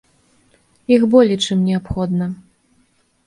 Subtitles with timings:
[0.95, 2.31] Іх болей, чым неабходна.